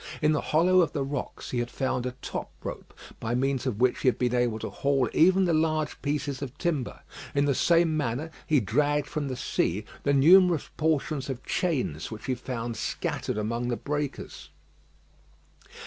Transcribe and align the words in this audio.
In 0.19 0.31
the 0.31 0.41
hollow 0.41 0.81
of 0.81 0.93
the 0.93 1.03
rocks 1.03 1.51
he 1.51 1.59
had 1.59 1.69
found 1.69 2.07
a 2.07 2.13
top 2.23 2.49
rope, 2.63 2.91
by 3.19 3.35
means 3.35 3.67
of 3.67 3.79
which 3.79 3.99
he 3.99 4.07
had 4.07 4.17
been 4.17 4.33
able 4.33 4.57
to 4.57 4.69
haul 4.71 5.07
even 5.13 5.45
the 5.45 5.53
large 5.53 6.01
pieces 6.01 6.41
of 6.41 6.57
timber. 6.57 7.01
In 7.35 7.45
the 7.45 7.53
same 7.53 7.95
manner 7.95 8.31
he 8.47 8.59
dragged 8.59 9.05
from 9.05 9.27
the 9.27 9.35
sea 9.37 9.85
the 10.01 10.11
numerous 10.11 10.71
portions 10.75 11.29
of 11.29 11.45
chains 11.45 12.09
which 12.09 12.25
he 12.25 12.33
found 12.33 12.77
scattered 12.77 13.37
among 13.37 13.67
the 13.67 13.77
breakers. 13.77 14.49